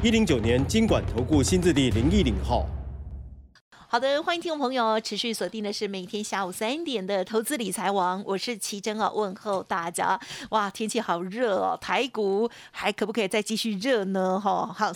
[0.00, 2.64] 一零九年金管投顾新字第零一零号。
[3.90, 10.20] 好的，欢迎听众朋友持续锁定的是每天下午三点的投资理财王，我是奇珍啊，问候大家。
[10.50, 14.38] 哇，天气好热哦，台股还可不可以再继续热呢？
[14.38, 14.92] 哈，好，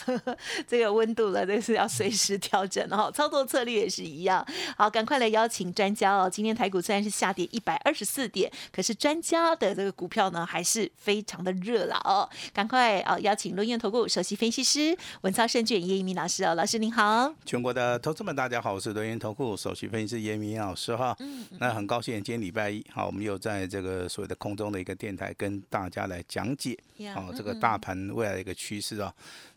[0.69, 4.47] 这个温度了，这是要随时调整哈，操作策略也是一样。
[4.77, 6.29] 好，赶快来邀请专家哦。
[6.29, 12.29] 今天台股虽然是下跌一百二十四点，可是专家的这个股票呢，还是非常的热啦哦。
[12.53, 17.33] 赶快啊，邀请龙岩投顾首席分析师文超胜卷叶一鸣老师哦，老师您好。
[17.47, 18.82] 全国的投资们，大家好。
[18.83, 21.17] 是德源投顾首席分析师严明老师哈，
[21.61, 26.77] 那很高兴今天礼拜一，好，我们又在这个所谓的空中的一个电台跟大家来讲解，
[27.15, 29.15] 好，这个大盘未来的一个趋势啊。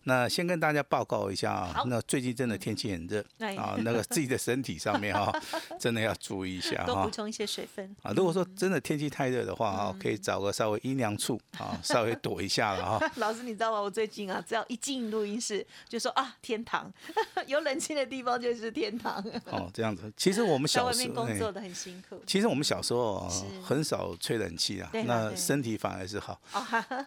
[0.07, 3.25] 那先跟大家报告一下啊，那最近真的天气很热
[3.57, 5.33] 啊，那个自己的身体上面哈，
[5.79, 8.11] 真的要注意一下哈，多补充一些水分啊。
[8.15, 13.11] 如果说真的天气太热的话啊，可以找个稍微阴凉处啊， 稍微躲一下了哈。
[13.15, 13.81] 老师，你知道吗？
[13.81, 16.91] 我最近啊，只要一进录音室，就说啊，天堂，
[17.47, 19.23] 有冷气的地方就是天堂。
[19.45, 20.13] 哦，这样子。
[20.15, 22.21] 其实我们小时候工作的很辛苦。
[22.27, 23.27] 其实我们小时候
[23.63, 26.39] 很少吹冷气啊，那身体反而是好。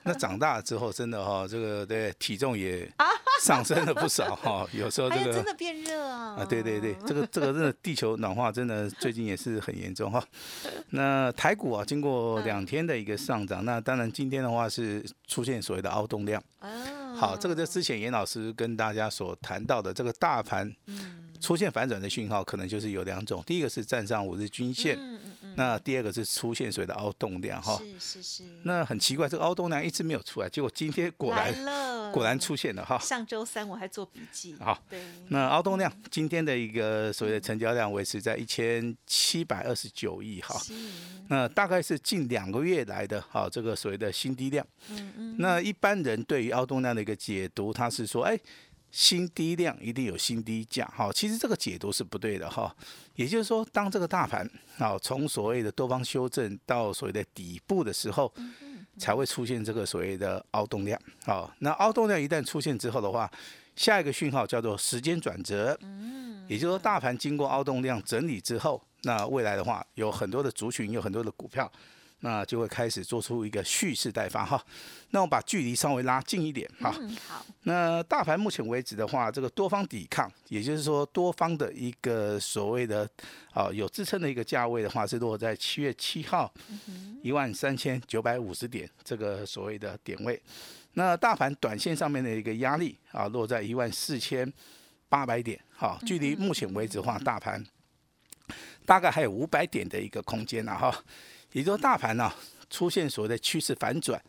[0.02, 2.87] 那长大之后，真的哈，这个对体重也。
[3.42, 6.36] 上升了不少哈，有时候这个真的变热啊！
[6.38, 10.22] 啊，对对对，这个这个真的地球暖化真的最近也是很严重哈。
[10.90, 16.42] 那台股啊，经过两天的一个上涨，那当然今天的话是出现所谓的凹动量。
[17.16, 20.70] 好，这个就之前严老师跟大家所谈到的这个大盘
[21.40, 24.98] 出现反转的讯号，可能就是有两种，第一个是站上五日均线。
[25.54, 28.42] 那第二个是出现所谓的凹动量哈，是是是。
[28.62, 32.96] 那很奇怪，这个凹动量一直没有出来，结果今天果然果然出现了哈。
[32.98, 34.54] 上周三我还做笔记。
[34.60, 35.00] 好，对。
[35.28, 40.60] 那凹动量今天的一个所谓的成交量维持在一千七百二十九亿哈。
[41.28, 44.64] 那大概是近两个月来的哈这个所谓的新低量。
[44.90, 45.36] 嗯嗯。
[45.38, 48.38] 那一般人对于凹动量的一个解读，他是说，哎。
[48.90, 52.74] 新低量一定有新低价，哈，其实这个解读是不对的，哈。
[53.14, 58.32] 也就是说，当这个大盘啊从所谓的多方修正到所谓的底部的时候，
[58.96, 63.30] 才会出现这个所谓的凹动量，好，那凹动量一旦出现之后的话，
[63.76, 71.70] 下一个讯号叫做时间转折，嗯，也就是说，大盘经过凹动量整理之后，那未来的话，有很多的族群，有很多的股票。
[72.20, 74.60] 那就会开始做出一个蓄势待发哈，
[75.10, 76.90] 那我把距离稍微拉近一点哈。
[77.26, 77.46] 好。
[77.62, 83.08] 那大盘目前为止的话，这个多方抵抗，也就是说多方的一个所谓的
[83.52, 86.52] 啊有支撑的一个价位的话，是落在七月七号
[87.22, 90.40] 一万三千九百五十点这个所谓的点位。
[90.94, 94.52] 那大盘短线上面的一个压力啊，落在一万四千
[95.08, 95.60] 八百点。
[95.70, 97.64] 好，距离目前为止的话，大盘
[98.84, 101.04] 大概还有五百点的一个空间了哈。
[101.52, 102.32] 也就大盘呢
[102.70, 104.20] 出现所谓的趋势反转，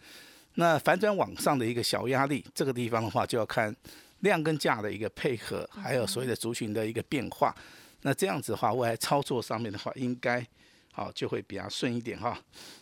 [0.56, 3.76] 那反转往上的一个小压力，这个地方的话就要看
[4.20, 7.54] 量跟价的一个配合，还有所谓的族群的一个变化。
[8.02, 10.46] 那这样子的话，未来操作上面的话，应该
[10.94, 12.38] 好就会比较顺一点哈。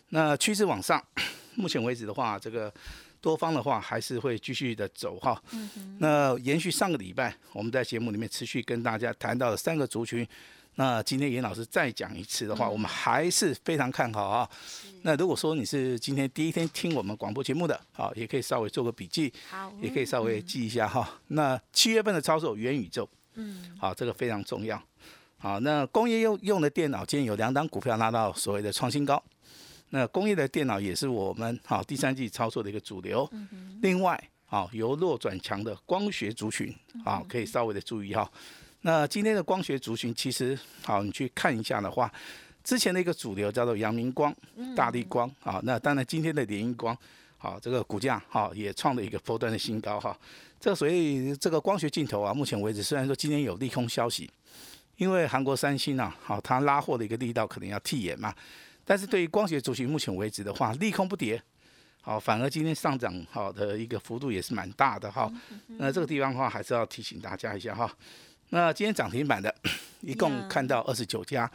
[0.10, 1.04] 那趋势往上，
[1.56, 2.72] 目前为止的话，这个
[3.20, 5.42] 多方的话还是会继续的走哈。
[5.98, 10.28] 那延续上个礼拜我们在节目里面持续跟大家谈到的三个族群。
[10.80, 14.48] 那今天严老师再讲一次的话，我们还是非常看好啊。
[15.02, 21.20] 那如果说你是今天第一天听我们广播节目的，好，也可以稍微做个笔记，好，也可以稍微记一下哈。
[21.30, 24.80] 那七月份的操作元宇宙，嗯，好，这个非常重要。
[25.40, 29.22] 好，那工业用用的电脑，今天有两档股票拉到所谓的创新高。
[29.90, 33.28] 那工业的电脑也是我们好第三季操作的一个主流。
[33.82, 36.72] 另外，好由弱转强的光学族群，
[37.04, 38.30] 好，可以稍微的注意哈。
[38.88, 42.10] 那今天的光学族群，其实好，你去看一下的话，
[42.64, 44.34] 之前的一个主流叫做阳明光、
[44.78, 46.98] 大力光，好，那当然今天的联益光，
[47.38, 50.18] 好，这个股价哈也创了一个波段的新高哈。
[50.58, 54.32] 这所以这个光学镜头啊，目前为止虽然说今天有利空消息，
[54.96, 58.34] 因为韩国三星啊，好，它拉货的一个力道可能要替延嘛，
[58.86, 61.44] 但是对于光学族群目前为止的话，利空不跌，
[62.00, 65.30] 好，反而今天上涨好的一个幅度也是蛮大的哈。
[65.68, 67.92] 那这个地方的话，还是要提醒大家一下哈。
[68.50, 69.54] 那今天涨停板的，
[70.02, 71.50] 一共看到二十九家。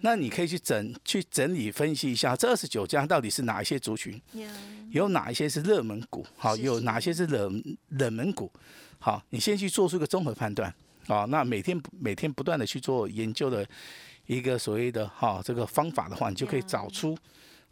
[0.00, 4.48] 那你可以去整去整理分析一下，这二十九家到底是哪一些族群，呀。
[4.90, 8.52] 有哪一些是热门股，好，有哪些是冷冷门股，
[8.98, 10.72] 好，你先去做出一个综合判断，
[11.08, 13.66] 啊，那每天每天不断的去做研究的
[14.26, 17.16] 一个所谓的哈这个方法的话，你就可以找出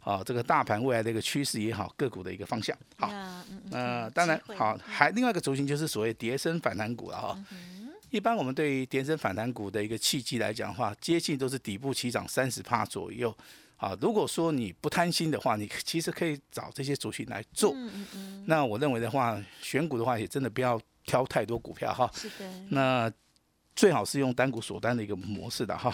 [0.01, 2.75] 啊这个大盘未来的一个趋势也好，个股的一个方向。
[2.97, 7.39] 好，呀嗯嗯呃，嗯当然好，嗯还另外一个族群就是所谓跌升反弹股了哈。
[8.13, 13.35] 一般我们对于跌升反弹股的一个契机来讲的话，接近都是底部起涨三十帕左右。
[13.75, 17.73] 啊，如果说你不贪心的话，你其实可以找这些主群来做。
[17.73, 22.07] 嗯嗯嗯，那我认为的话，选股的话也真的不要挑太多股票哈。
[22.13, 23.11] 是的，那
[23.75, 25.91] 最好是用单股锁单的一个模式的哈。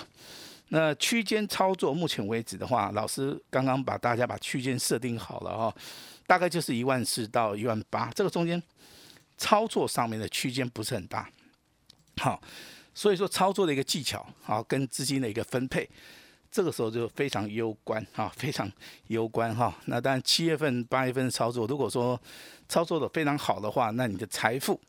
[0.67, 5.73] 那区间操作，目前为止的话，老师刚刚把大家把区间设定好了哈，
[6.27, 8.61] 大概就是一万四到一万八，这个中间
[9.37, 11.29] 操作上面的区间不是很大。
[12.19, 12.39] 好，
[12.93, 15.89] 所以说操作的一个技巧，好跟资金的一个分配，
[16.51, 18.69] 这个时候就非常攸关啊，非常
[19.07, 19.73] 攸关哈。
[19.85, 22.21] 那当然七月份、八月份的操作，如果说
[22.67, 24.79] 操作的非常好的话，那你的财富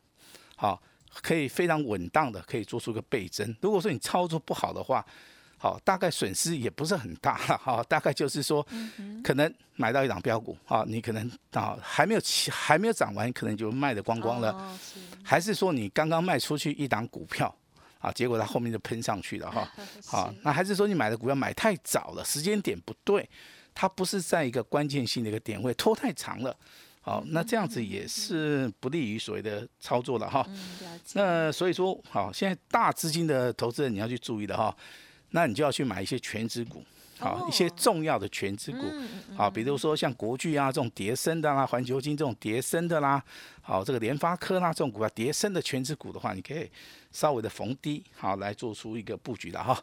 [0.57, 0.81] 好
[1.21, 3.55] 可以非常稳当的可以做出个倍增。
[3.61, 5.05] 如果说你操作不好的话，
[5.61, 8.65] 好，大概损失也不是很大了哈，大概就是说，
[9.23, 14.75] 可能买到一档标股啊，你可能啊还没有起还没有涨完，可能就卖的光光了。
[15.23, 17.55] 还是说你刚刚卖出去一档股票
[17.99, 19.71] 啊，结果它后面就喷上去了哈？
[20.03, 23.29] 好，那还是说你买的股票买太早了，时间点不对，
[23.75, 26.57] 它不是在一个关键性的一个点位，拖太长了。
[27.03, 30.43] 好，那这样子也是不利于所谓的操作的哈。
[30.49, 34.75] 嗯，那所以说，好，现在大资金的投资人你要去注意的哈，
[35.31, 36.83] 那你就要去买一些全指股，
[37.19, 38.85] 好，一些哦重要的全指股。
[39.35, 43.23] 好，比如说像国巨啊这种叠升的啦，环球金这种叠升的啦，
[43.61, 46.69] 好，这个联发科啦这种股票叠升的全指股的话，你可以
[47.11, 49.81] 稍微的逢低好来做出一个布局的哈。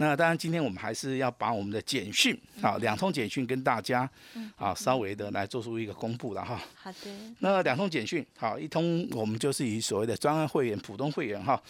[0.00, 4.08] 那当然，今天我们还是要把我们的简讯啊两通简讯跟大家
[4.54, 6.60] 啊稍微的来做出一个公布了哈。
[6.76, 11.60] 好的，那两通简讯，好，一通我们就是以所谓的专案会员、普通会员哈，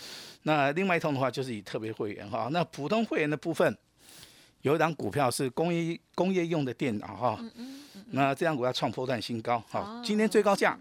[0.43, 2.51] 那另外一通的话就是以特别会员哈。
[2.53, 3.75] 那普通会员的部分，
[4.61, 7.41] 有一档股票是工业工业用的电脑哈，
[8.11, 10.79] 那这张股票创破断新高，好，今天最高价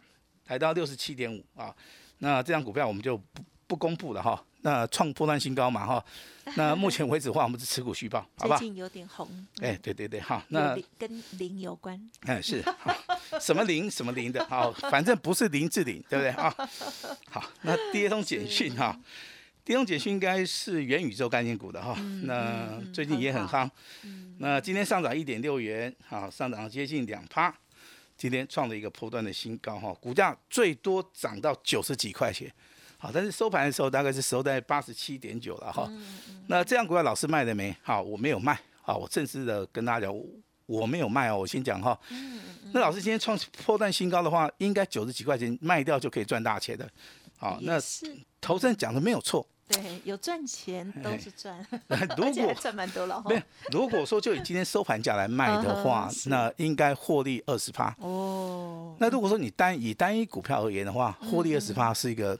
[0.48, 1.74] 来到六十七点五啊，
[2.18, 4.44] 那这张股票我们就不不公布了哈。
[4.68, 6.06] 那创破断新高嘛哈，
[6.58, 8.58] 那 目前为止的话，我们是持股续报， 好吧？
[8.58, 9.25] 最近有点红，
[9.62, 12.94] 哎，对对对，好，那零跟零有关，嗯，是，好
[13.40, 16.54] 什么零什么零的，好，反正不是林志玲，对不对啊？
[17.30, 19.00] 好，那第一通简讯 哈，
[19.64, 23.69] 第一通简讯应该是元宇宙概念股的哈，那最近也很夯，
[24.40, 27.56] 那今天上涨一点六元，好，上涨接近两趴，
[28.18, 32.52] 今天创了一个波段的新高哈，股价最多涨到九十几块钱。
[32.98, 35.88] 好，但是收盘的时候大概是收在八十七点九了哈。
[36.48, 37.76] 那这样股票老师卖了没？
[37.84, 38.60] 好，我没有卖。
[38.82, 40.26] 好，我正式的跟大家讲，我
[40.66, 41.38] 我没有卖哦。
[41.38, 41.98] 我先讲哈。
[42.72, 46.90] 那老师今天创破断新高的话，应该九十几块钱卖掉就可以赚大钱的。
[47.38, 49.48] 好，那也是投资人讲的没有错。
[49.68, 51.54] 对，有赚钱都是赚
[52.16, 53.36] 如果赚蛮多了哈没。
[53.36, 57.94] 有，如果说就以今天收盘价来卖的话那应该获利二十趴。
[58.00, 62.40] 哦，那如果说你单以单一股票而言的话，获利二十趴是一个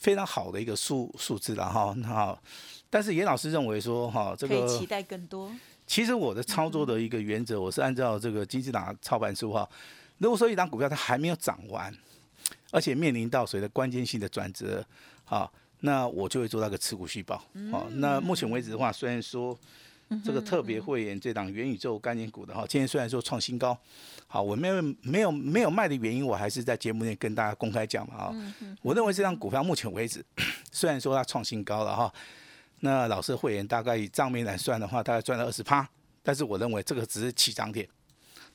[0.00, 1.94] 非常好的一个数数字了哈。
[1.98, 2.42] 那好，
[2.88, 5.52] 但是严老师认为说哈，这个可以期待更多。
[5.86, 9.68] 其实我的操作的一个原则，我是按照这个金字塔操盘书哈。
[10.18, 11.92] 如果说一档股票它还没有涨完，
[12.70, 14.84] 而且面临到谁的关键性的转折，
[15.24, 17.42] 好，那我就会做那个持股续报。
[17.70, 19.58] 好，那目前为止的话，虽然说
[20.24, 23.78] 这个特别会员这档元宇宙概念股的哈，今天虽然说创新高，
[24.26, 28.54] 好，我没有没有没有卖的原因，我还是在节目内跟大家公开讲嘛啊。
[28.82, 30.24] 我认为这张股票目前为止，
[30.72, 32.12] 虽然说它创新高了哈，
[32.80, 35.88] 那老师会员大概以账面来算的话，大概赚了二十趴，
[36.22, 37.88] 但是我认为这个只是起涨点。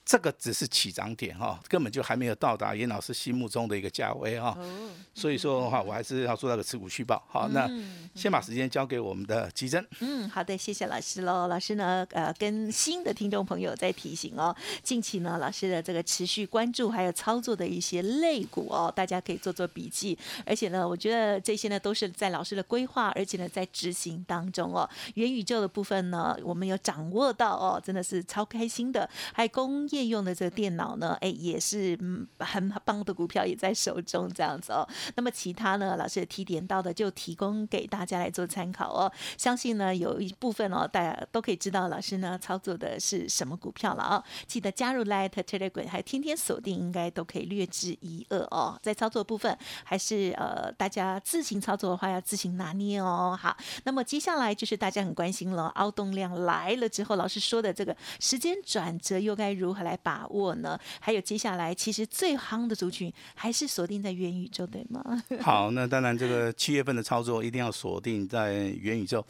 [0.05, 4.55] 这个只是起涨点哈，根本就还没有到达严老师心目中的一个价位哈。
[4.55, 7.23] 哦，所以说的话，我还是要做那个持股续报。
[7.27, 7.67] 好，那
[8.13, 9.83] 先把时间交给我们的基珍。
[10.01, 11.47] 嗯，好的，谢谢老师喽。
[11.47, 20.15] 老师呢，呃，跟新的听众朋友在提醒哦，近期呢，老师的这个持续关注还有操作的一些类股哦，大家可以做做笔记。
[20.45, 24.87] 而且呢，我觉得这些呢都是在老师的规划，而且呢在执行当中哦。
[25.15, 29.09] 元宇宙的部分呢，我们有掌握到哦，真的是超开心的。
[29.33, 34.87] 还有工业用的这个电脑呢，哎，也是嗯很棒的股票也在手中这样子哦。
[35.15, 39.11] 那么其他呢，老师提点到的就提供给大家来做参考哦。
[39.37, 44.23] 相信呢有一部分哦，大家都可以知道老师呢操作的是什么股票了啊。
[44.47, 48.77] 记得加入 Light Telegram，还天天锁定，应该都可以略知一二哦。
[48.81, 53.37] 在操作部分，还是呃大家自行操作的话，要自行拿捏哦。
[53.39, 60.77] 好，那么接下来就是大家很关心了，凹动量来了之后，老师说的这个时间转折又该如何来把握呢？
[60.99, 65.23] 还有接下来其实最夯的族群还是锁定在元宇宙，对吗？
[65.39, 69.25] 好，那当然这个七月份的操作一定要锁定在元宇宙，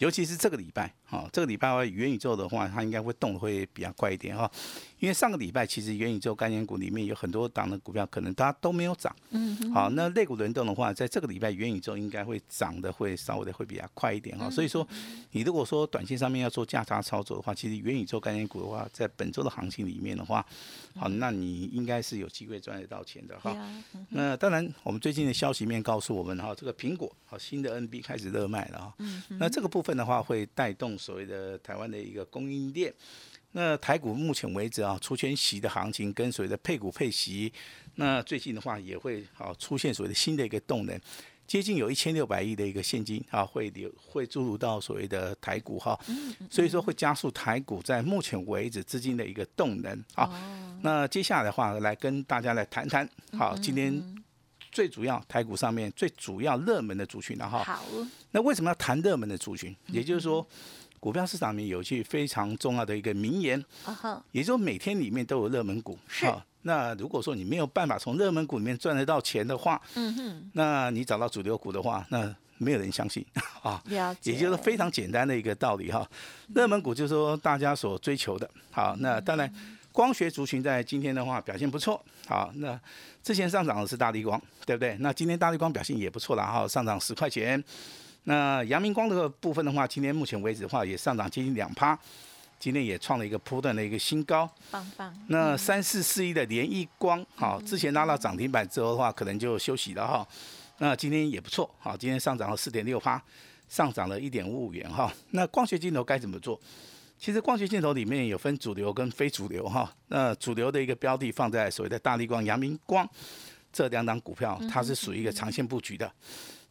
[0.00, 0.92] 尤其是这个礼拜。
[1.04, 4.48] 哈，这个礼拜元宇宙的话，它应该会动的会比较快一点哈。
[5.00, 9.14] 因为上个礼拜其实元宇宙概念股里面有很多档的股票，可能它都没有涨。
[9.30, 9.72] 嗯。
[9.72, 14.48] 好，那类股轮动的话，在这个礼拜元宇宙应该会涨的会稍微的会比较快一点哈。
[14.48, 14.86] 所以说，
[15.32, 20.46] 你如果说短线上面要做价差操作的话，其实元宇宙概念股的话，在本周的行情里面的话，
[20.94, 23.56] 好，那你应该是有机会赚得到钱的哈。
[24.10, 28.94] 那当然，我们最近的消息面告诉我们哈，这个苹果好新的 NB 开始热卖了哈。
[28.98, 29.20] 嗯。
[29.30, 30.96] 那这个部分的话，会带动。
[30.96, 32.92] 所谓的台湾的一个供应链，
[33.52, 37.52] 那台股目前为止啊，出圈息的行情跟所谓的配股配息，
[37.94, 41.00] 那最近的话也会好出现所谓的新的一个动能，
[41.46, 45.98] 接近有一千六百亿的一个现金啊，会流会注入到所谓的台股哈，
[46.50, 50.30] 所以说会加速台股在目前为止资金的一个动能啊。
[50.82, 54.19] 那接下来的话，来跟大家来谈谈，好，今天
[54.72, 57.62] 最主要台股上面最主要热门的族群了哈。
[57.64, 57.84] 好，
[58.30, 59.74] 那为什么要谈热门的族群？
[59.88, 60.46] 也就是说。
[61.02, 63.64] 股票市场里面有一句非常重要的一个名言，
[64.32, 65.98] 也就是每天里面都有热门股。
[66.06, 66.30] 是。
[66.60, 73.24] 那如果说你没有办法从热门股里面赚得到钱的话，嗯哼，那你找到主流股的话，那没有人相信
[73.64, 73.82] 啊。
[74.24, 76.06] 也就是非常简单的一个道理哈。
[76.54, 78.50] 热门股就是说大家所追求的。
[78.70, 79.50] 好，那当然
[79.92, 82.02] 光学族群在今天的话表现不错。
[82.26, 82.78] 好，那
[83.22, 84.96] 之前上涨的是大力光，对不对？
[85.00, 87.62] 那今天大力光表现也不错了哈，上涨十块钱。
[88.24, 91.98] 那阳明光的部分的话，今天目前为止的话也上涨接近两趴，
[92.58, 94.48] 今天也创了一个波段的一个新高。
[94.70, 95.12] 棒棒。
[95.28, 100.26] 那三四四一的联益光，好，之前拉到涨停板之后的话，可能就休息了哈。
[100.78, 103.20] 那今天也不错，好，今天上涨了四点六趴，
[103.68, 105.12] 上涨了一点五五元哈。
[105.30, 106.60] 那光学镜头该怎么做？
[107.20, 109.92] 其实光学镜头里面有分主流跟非主流哈。
[110.08, 113.06] 那主流的一个标的放在所谓的大力光、阳明光
[113.70, 116.10] 这两档股票，它是属于一个长线布局的。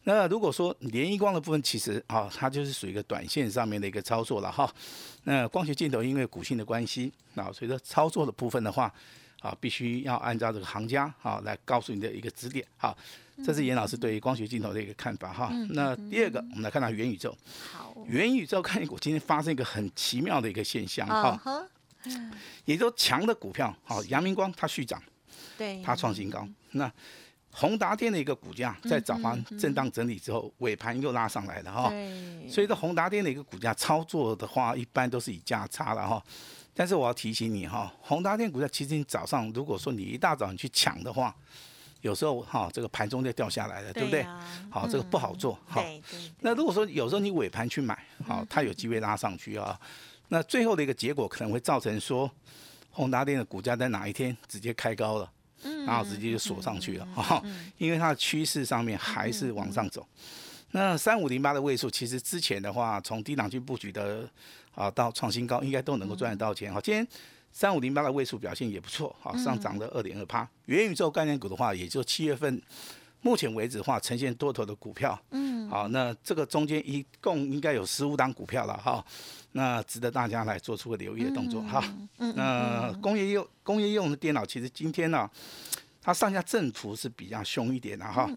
[0.02, 4.68] 那如果说联益光的部分，其实啊，它就是属于一个短线上面的一个操作了哈。
[5.22, 8.92] 那光学镜头因为股性的关系啊，所以说操作的部分的话
[9.40, 12.64] 啊，必须要按照这个行家啊来告诉你的一个指点。
[12.76, 12.96] 好，
[13.44, 15.50] 这是严老师对于光学镜头的一个看法哈。
[15.70, 17.36] 那第二个，我们来看到元宇宙。
[17.72, 17.94] 好。
[18.06, 21.66] 元宇宙概念股今天发生一个很奇妙的一个现象哈。
[22.64, 25.02] 也就强的股票，好，阳明光它续涨，
[25.58, 26.48] 对，它创新高。
[26.70, 26.90] 那
[27.50, 31.92] 宏达电的一个股价在早盘震荡整理之后，尾盘又拉上来了哈。
[32.48, 36.22] 所以这宏达电的一个股价操作的话，一般都是以价差了哈。
[36.74, 41.34] 但是我要提醒你哈，宏达电股价其实你早上如果说你一大早你去抢的话，
[42.00, 44.24] 有时候哈这个盘中就掉下来了，对不对？
[44.70, 45.84] 好，这个不好做哈。
[46.40, 49.78] 那如果说有时候你尾盘去买，好，它有机会拉上去啊。
[50.28, 52.30] 那最后的一个结果可能会造成说，
[52.90, 55.30] 宏达电的股价在哪一天直接开高了。
[55.86, 57.42] 然后直接就锁上去了哈，
[57.76, 60.08] 因为它的趋势上面还是往上走。
[60.72, 64.28] 那三五零八的位数，其实之前的话，从低档去布局的
[64.74, 66.80] 啊到创新高，应该都能够赚得到钱哈。
[66.80, 67.06] 今天
[67.52, 70.48] 三五零八的位数表现也不错，好上涨了二点二趴。
[70.66, 72.62] 元宇宙概念股的话，也就七月份
[73.22, 75.20] 目前为止的话，呈现多头的股票。
[75.30, 79.04] 嗯，好，那这个中间一共应该有十五档股票了哈。
[79.52, 81.82] 那值得大家来做出个留意的动作哈。
[82.18, 85.28] 嗯那工业用工业用的电脑，其实今天呢，
[86.02, 88.30] 它上下振幅是比较凶一点的哈。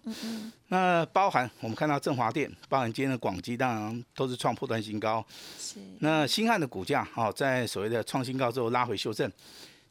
[0.68, 5.26] 那包含我们看到振华电，包含今天的广基，当然都是创破断新高。
[5.60, 5.80] 是。
[6.00, 9.32] 那新汉的股价哈，在所谓的创新高之后拉回修正，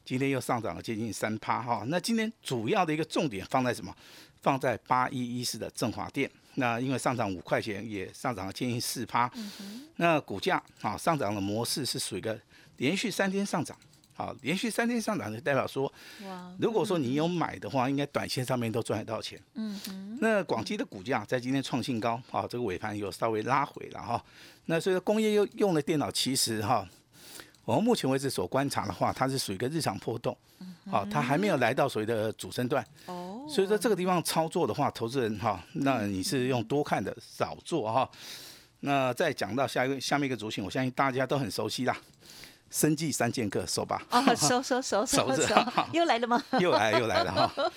[0.05, 1.83] 今天又上涨了接近三趴哈。
[1.87, 3.95] 那今天主要的一个重点放在什么？
[4.41, 6.29] 放在八一一四的振华电。
[6.55, 9.31] 那因为上涨五块钱，也上涨了接近四趴。
[9.95, 12.39] 那股价啊上涨的模式是属于一个
[12.77, 13.75] 连续三天上涨，
[14.15, 15.91] 好，连续三天上涨就代表说，
[16.59, 19.41] 如果说你有买的话，应该短线上面都赚得到钱。
[19.55, 20.17] 嗯哼。
[20.21, 24.23] 那广基的股价在今天创新高，啊，这个尾盘有稍微拉回了哈。
[24.65, 26.87] 那所以说工业用用的电脑其实哈，
[27.65, 30.37] 我们目前为止所观察的话，它是属于一个日常波动，
[30.89, 32.85] 好，它还没有来到所谓的主升段。
[33.07, 33.45] 哦。
[33.49, 38.09] 所以说这个地方操作的话，投资人哈，那你是用多看的，少做哈。
[38.81, 41.97] 那再讲到下一个下面一个族群，我相信大家都很熟悉啦。
[42.73, 45.55] 生计三剑客手吧，哦，收收收 收着收，
[45.91, 46.43] 又来了吗？
[46.59, 47.71] 又来又来了哈，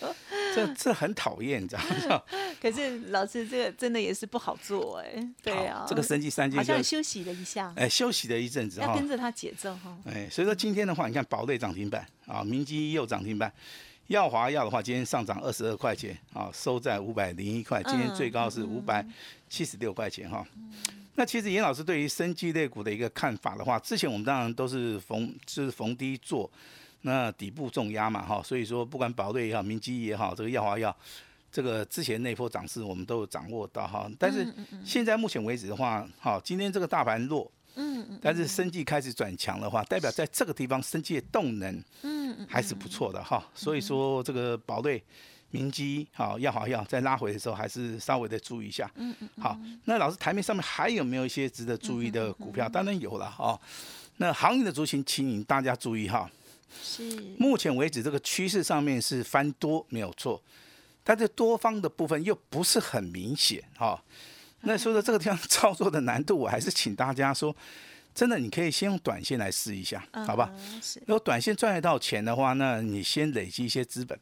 [0.54, 1.82] 这这很讨厌，你知道
[2.16, 2.22] 吗？
[2.62, 5.80] 可是老师这个真的也是不好做哎，对啊。
[5.80, 9.94] 好，这个生计三剑好像客，休息了一下，哎，休息了一阵子哈，要跟着他节奏哈。
[10.06, 13.52] 哎，所以说今天的话，你看宝瑞涨停板啊，明基又涨停板，
[14.06, 19.04] 耀华药的话，今天上涨二十二块钱啊，收在五百零一块，今天最高是五百
[19.50, 20.42] 七十六块钱哈。
[21.16, 26.50] 那其实严老师对于生技类股的一个看法的话，之前我们当然都是逢就是逢低做，
[27.02, 30.94] 那底部重压嘛哈，所以说不管宝瑞也好，明基也好，这个耀华药。
[31.50, 34.46] 这个之前那波涨势我们都有掌握到哈，但是
[34.84, 43.42] 现在目前为止的话，哈，今天这个大盘弱，嗯嗯但是生技开始转强的话，代表在这个地方生技的动能嗯还是不错的哈。
[43.54, 45.02] 所以说这个宝瑞、
[45.56, 48.90] 明基、好要好要在拉回的时候，还是稍微的注意一下。
[48.96, 52.68] 嗯嗯好，那老师台面上面还有没有一些值得注意的股票？
[52.68, 53.58] 当然有了哈。
[54.18, 56.30] 那行业的族群，请你大家注意哈。
[56.82, 57.02] 是
[57.38, 60.42] 目前为止，这个趋势上面是翻多没有错，
[61.02, 64.02] 但是多方的部分又不是很明显哈。
[64.62, 67.54] 那说这个地方操作的难度，我还是请大家说，
[68.14, 70.50] 真的你可以先用短线来试一下，好吧？
[71.06, 74.18] 如果短线赚得到钱的话，那你先累积一些资本，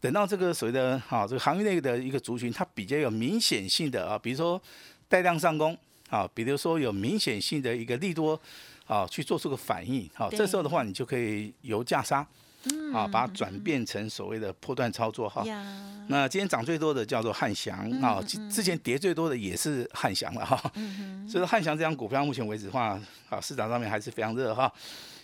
[0.00, 4.60] 等到这个所谓的哈、这个行业内的一个族群，它比较有明显性的啊，比如说
[5.08, 5.76] 带量上攻
[6.08, 8.40] 啊，比如说有明显性的一个利多
[8.86, 12.26] 啊，去做出个反应，好、对这时候的话，你就可以由价杀。
[12.92, 15.42] 啊，把它转变成所谓的破断操作哈。
[16.08, 20.60] 那今天涨最多的叫做汉翔啊，之之前跌最多的也是汉翔了哈。
[21.26, 24.70] 所以说汉翔这张股票目前为止的话，啊市场上面还是非常热哈，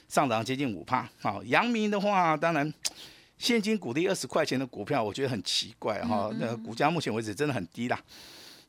[0.08, 1.06] 上涨接近五帕。
[1.20, 2.72] 好，阳明的话，当然
[3.38, 8.00] 现金股利二十块钱的股票，我觉得很奇怪哈，那股价目前为止真的很低啦。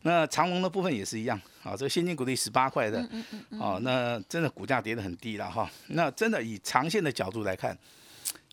[0.03, 3.05] 那长隆的部分也是一样，啊，这个现金股利十八块的，
[3.50, 5.69] 哦，那真的股价跌得很低了哈。
[5.88, 7.77] 那真的以长线的角度来看，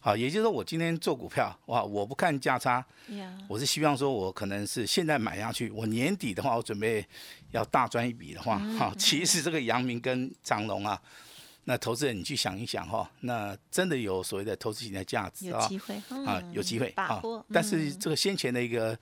[0.01, 2.85] 好，也就是说我今天做股票，哇，我不看价差，
[3.47, 7.07] 我是希望说我可能是现在买下去，我年底的话，我准备
[7.51, 11.01] 要大赚一笔的话，哈，其实这个阳明跟长隆啊，
[11.65, 18.99] 那投资人你去想一想哈，那真的有所谓的投资型的价值啊有机会啊，有机会啊但是嗯这个先前的一个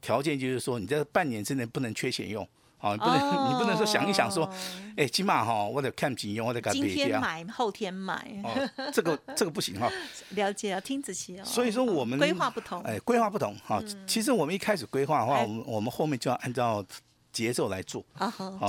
[0.00, 2.46] 条件就是说，你在半年之内不能缺钱用。
[2.80, 3.14] 哦，你不能，
[3.48, 4.52] 你不能说想一想说，
[4.96, 7.06] 哎，起码哈，我得看紧用，我得改今别掉。
[7.06, 9.88] 天买后天买，哦， 这个这个不行哈。
[10.30, 11.44] 了解啊，听仔细哦。
[11.44, 13.80] 所以说我们规划不同，哎，规划不同哈。
[14.04, 16.84] 其实我们一开始规划的话，哎我们我们后面就要按照
[17.32, 18.04] 节奏来做。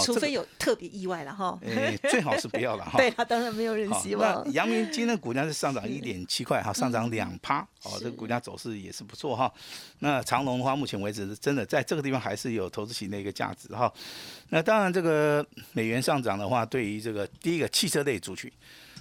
[0.03, 1.59] 除非有特别意外了哈。
[1.65, 2.97] 哎，最好是不要了哈。
[2.97, 4.51] 对啊，当然没有人希望那。
[4.51, 9.51] 阳明今天股价是上涨一点七块哈，上涨两趴，哦，这个股价走势也是不错哈。
[9.99, 13.91] 那长隆的话，目前为止是真的在这个地方还是有投资型的一个价值哈。
[14.49, 18.51] 那当然，这个美元上涨的话，对于这个第一个汽车类族群，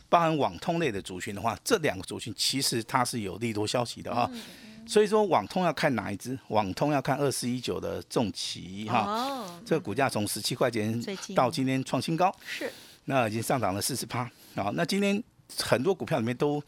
[0.09, 4.29] 包含网通类的族群的话，这两个族群其实它是有利多消息的哈。
[4.33, 4.43] 嗯
[4.87, 6.39] 所以说，网通要看哪一只？
[6.49, 9.05] 网通要看二四一九的重旗哈。
[9.07, 11.01] 哦，这个股价从十七块钱
[11.35, 12.71] 到今天创新高，是
[13.05, 14.21] 那已经上涨了四十趴
[14.55, 14.71] 啊。
[14.75, 15.23] 那今天
[15.59, 16.63] 很多股票里面都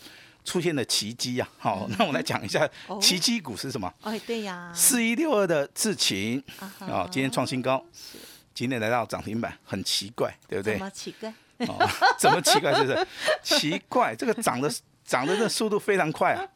[0.44, 1.48] 出现了奇迹啊。
[1.58, 3.92] 好，那我来讲一下哦奇迹股是什么？
[4.02, 6.42] 哎，对呀，四一六二的智勤
[6.78, 8.18] 啊今天创新高，是
[8.54, 10.80] 今天来到涨停板，很奇怪，对不对怎？
[10.80, 11.34] 么奇怪？
[11.68, 12.74] 哦， 怎么奇怪？
[12.74, 13.06] 是不是？
[13.42, 14.72] 奇怪，这个涨的
[15.04, 16.48] 涨的这速度非常快啊！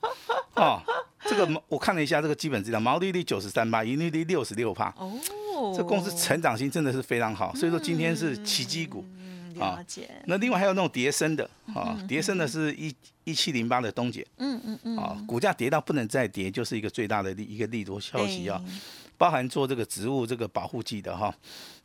[0.57, 0.83] 哦，
[1.25, 9.05] 这个毛我看了一下这个基本资料，毛利率九十三趴，盈利率六十六趴，哦，这公司成长性真的是非常好，所以说今天是奇迹股。
[9.15, 9.85] 嗯啊。
[10.27, 18.73] 那另外还有那种叠升的啊，叠升的是一一七零八的东姐嗯嗯嗯，啊，股价跌到不能再跌，就是一个最大的利一个利多消息啊对，
[19.19, 21.35] 包含做这个植物这个保护剂的哈，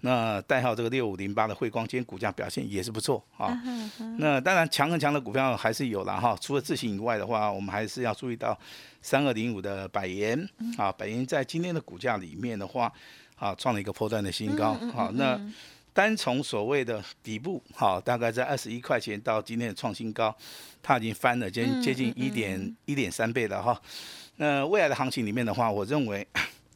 [0.02, 3.60] 那代号这个六五零八的汇光，今天股价表现也是不错啊。
[4.19, 8.58] 那当然强很强的股票还是有了哈，除了自行以外的话，我们还是要注意到
[9.02, 12.93] 三二零五的百元啊，百元在今天的股价里面的话
[13.36, 15.39] 啊，创了一个破断的新高好，那
[15.91, 20.36] 单从所谓的底部哈，大概在二十一块钱到今天的创新高，
[20.84, 23.82] 它已经翻了接接近一点一点三倍了哈。
[24.36, 26.28] 那未来的行情里面的话，我认为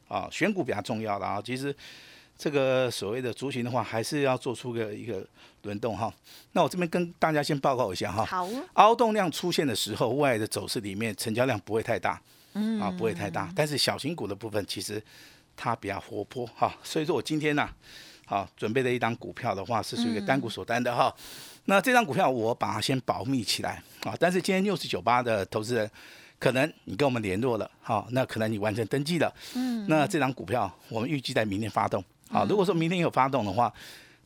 [0.08, 1.40] 啊，选股比较重要的啊。
[1.44, 1.74] 其实
[2.36, 5.26] 这个所谓的族群的话，还是要做出个一个
[5.62, 6.12] 轮动哈。
[6.52, 12.20] 那我这边跟大家先报告一下哈，好，凹动量出现的时候，未来的走势里面成交量不会太大，
[12.54, 13.52] 嗯啊，不会太大。
[13.54, 15.02] 但是小型股的部分其实
[15.56, 17.68] 它比较活泼哈，所以说我今天呢、
[18.24, 21.12] 好准备的一档股票的话是属于单股锁单的哈。
[21.64, 25.90] 那这张股票我把它先保密起来啊，但是今天六四九八的投资人。
[26.38, 33.72] 可能你跟我们联络了，好，那可能你完成登记了，嗯，那这张股票我们预计在明天发动，好，如果说明天有发动的话，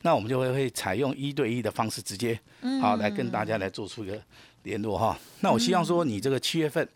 [0.02, 2.38] 那我们就会会采用一对一的方式，直接
[2.80, 4.20] 好来跟大家来做出一个
[4.64, 5.18] 联络哈。
[5.40, 6.86] 那我希望说，你这个七月份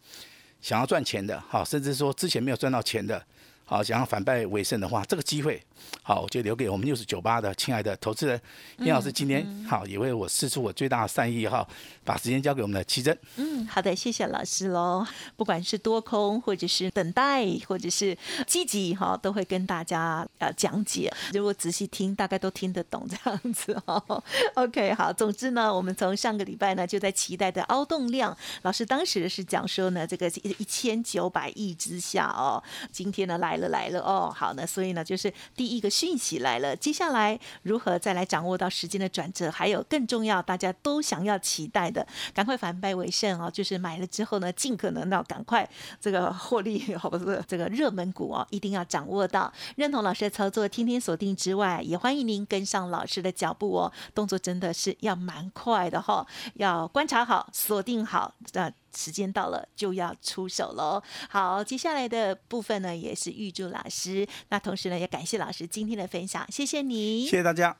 [0.60, 3.24] 想要赚钱的哈，甚至说之前没有赚到钱的。
[3.68, 5.60] 好，想要反败为胜的话，这个机会，
[6.02, 8.40] 好，我就留给我们六十九八的亲爱的投资人，
[8.78, 11.66] 殷老师今天好，也为我试出我最大的善意哈，
[12.04, 13.18] 把时间交给我们的奇珍。
[13.36, 15.04] 嗯，好的，谢谢老师喽。
[15.36, 21.10] 不管是多空，或者是等待，或者是积极哈，都会跟大家呃讲解。
[21.32, 24.22] 如果仔细听，大概都听得懂这样子哈。
[24.54, 32.62] OK，好，总之呢，我们从上个礼拜呢就在期待的凹动量，老师当时是讲说呢，这个一千九百亿之下哦，
[32.92, 33.46] 今天呢来。
[33.46, 36.76] 来了来了哦，好呢，所以呢，就是第第一个讯息来了。
[36.76, 39.50] 接下来如何再来掌握到时间的转折？
[39.50, 43.50] 还有更重要，大家都想要期待的，赶快反败为胜哦！
[43.50, 45.68] 就是买了之后呢，尽可能要赶快
[46.00, 49.52] 这个获利， 好不是这个热门股哦，一定要掌握到。
[49.74, 53.92] 认同老师的操作，天天锁定之外，也欢迎您跟上老师的脚步哦。
[54.14, 56.24] 动作真的是要蛮快的哈，
[56.54, 58.32] 要观察好，锁定好。
[58.52, 61.02] 那时间到了就要出手喽！
[61.28, 64.26] 好，接下来的部分呢，也是预祝老师。
[64.48, 67.76] 那同时呢，也感谢老师今天的分享，谢谢你，谢谢大家。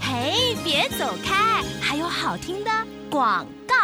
[0.00, 2.70] 嘿，别走开，还有好听的
[3.10, 3.83] 广告。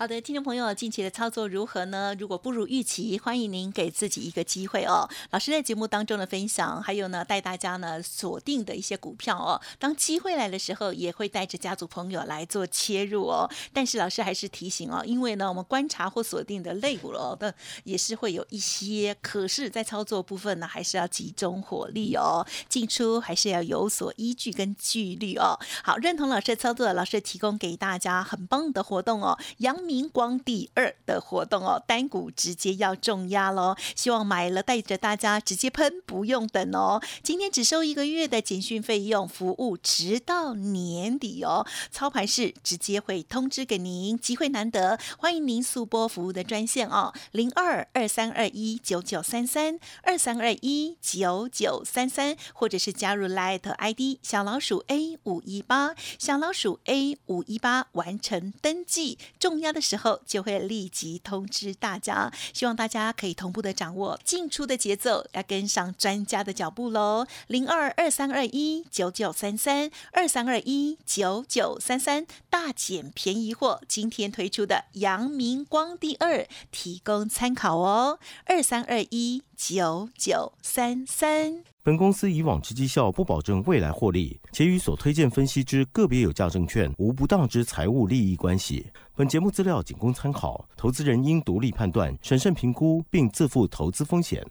[0.00, 2.16] 好的，听众朋友，近期的操作如何呢？
[2.18, 5.06] 如果不如预期，欢迎您给自己一个机会哦。
[5.28, 9.60] 老师在节目当中的分享，还有呢，带大家呢锁定的一些股票哦。
[9.78, 13.46] 当机会来的时候，也会带着家族朋友来做切入哦。
[13.74, 25.58] 但是老师还是提醒哦，因为呢，我们观察或锁定的类股哦，的也是会有一些，可是，在操作部分呢，还是要集中火力哦，进出还是要有所依据跟纪律哦。
[25.84, 29.76] 好，认同老师的操作，老师提供给大家很棒的活动哦，杨。
[29.90, 33.74] 明光第二的活动哦，单股直接要重压喽！
[33.96, 37.02] 希望买了带着大家直接喷，不用等哦。
[37.24, 41.66] 今天只收一个月的简讯费用，服务直到年底哦。
[41.90, 59.90] 操盘室直接会通知给您，机会难得，欢迎您速播服务的专线哦，零二二三二一九九三三二三二一九九三三，或者是加入 Light ID 小老鼠 A 五一八小老鼠 A 五一八完成登记，重要的。
[59.90, 67.26] 时候就会立即通知大家，希望大家可以同步的掌握进出的节奏，要跟上专家的脚步喽。
[67.48, 78.20] 零二二三二一九九三三二三二一九九三三大减便宜货，今天推出的阳明光第二提供参考哦。
[78.44, 81.64] 二三二一九九三三。
[81.82, 88.86] 本公司以往之绩效不保证未来获利，且与所推荐分析之个别有价证券无不当之财务利益关系。
[89.20, 94.42] 本节目资料仅供参考，投资人应独立判断、审慎评估，并自负投资风险。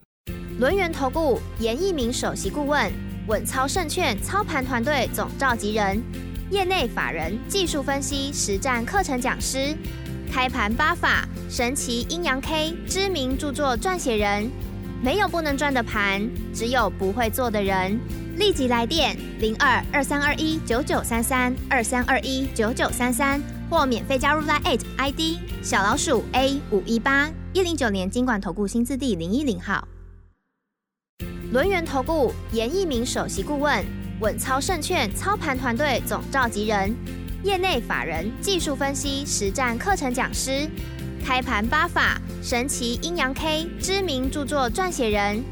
[0.60, 2.92] 轮源投顾严一鸣首席顾问，
[3.26, 6.00] 稳操胜券操盘团队总召集人，
[6.52, 9.76] 业内法人、技术分析、实战课程讲师，
[10.32, 14.52] 开盘八法、神奇阴阳 K 知名著作撰写人。
[15.02, 18.00] 没有不能赚的盘，只有不会做的人。
[18.38, 25.20] 立即来电零二二三二一九九三三二三二一九九三三，或免费加入 Line ID
[25.62, 29.88] 小老鼠 A 五一八一零九年经管投顾新字第零一零号。
[31.52, 33.86] 轮源投顾严一鸣首席顾问，
[34.22, 36.96] 稳操胜券操盘团队总召集人，
[37.44, 40.68] 业内法人、技术分析、实战课程讲师。
[41.24, 45.44] 开盘八法、神奇阴阳 K 知名著作撰写人，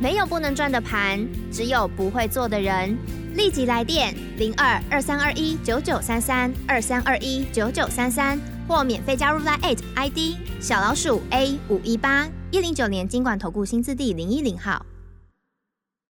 [0.00, 2.96] 没有不能赚的盘，只有不会做的人。
[3.34, 14.86] 立即来电零二二三二一九九三三二三二一九九三三，或免费加入 Line ID 小老鼠 A 五一八一零九年经管投顾新字第零一零号。